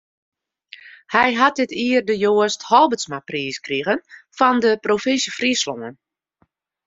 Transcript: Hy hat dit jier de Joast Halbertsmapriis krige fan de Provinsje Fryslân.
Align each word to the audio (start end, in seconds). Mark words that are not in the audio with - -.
Hy 1.15 1.29
hat 1.41 1.55
dit 1.61 1.73
jier 1.81 2.03
de 2.07 2.15
Joast 2.23 2.65
Halbertsmapriis 2.69 3.59
krige 3.65 3.93
fan 4.37 4.57
de 4.63 4.71
Provinsje 4.85 5.31
Fryslân. 5.37 5.95